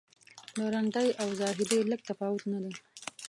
[0.55, 2.73] د رندۍ او زاهدۍ لږ تفاوت نه دی.